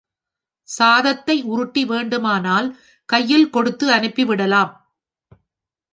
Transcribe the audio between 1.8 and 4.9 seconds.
வேண்டுமானால் கையில் கொடுத்து அனுப்பி விடலாம்.